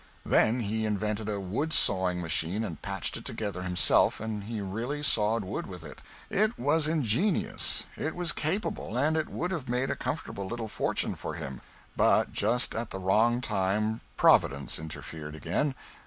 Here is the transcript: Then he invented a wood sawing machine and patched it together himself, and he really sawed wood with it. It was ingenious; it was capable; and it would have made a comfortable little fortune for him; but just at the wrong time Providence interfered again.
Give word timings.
Then 0.25 0.61
he 0.61 0.87
invented 0.87 1.29
a 1.29 1.39
wood 1.39 1.71
sawing 1.71 2.23
machine 2.23 2.63
and 2.63 2.81
patched 2.81 3.17
it 3.17 3.23
together 3.23 3.61
himself, 3.61 4.19
and 4.19 4.45
he 4.45 4.59
really 4.59 5.03
sawed 5.03 5.43
wood 5.43 5.67
with 5.67 5.83
it. 5.83 6.01
It 6.27 6.57
was 6.57 6.87
ingenious; 6.87 7.83
it 7.95 8.15
was 8.15 8.31
capable; 8.31 8.97
and 8.97 9.15
it 9.15 9.29
would 9.29 9.51
have 9.51 9.69
made 9.69 9.91
a 9.91 9.95
comfortable 9.95 10.47
little 10.47 10.67
fortune 10.67 11.13
for 11.13 11.35
him; 11.35 11.61
but 11.95 12.33
just 12.33 12.73
at 12.73 12.89
the 12.89 12.97
wrong 12.97 13.41
time 13.41 14.01
Providence 14.17 14.79
interfered 14.79 15.35
again. 15.35 15.75